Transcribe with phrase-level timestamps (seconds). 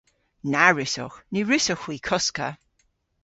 [0.51, 1.17] Na wrussowgh.
[1.31, 2.47] Ny wrussowgh hwi koska.